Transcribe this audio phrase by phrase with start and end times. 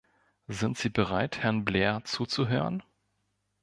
[0.47, 2.81] Sind Sie bereit, Herrn Blair zuzuhören?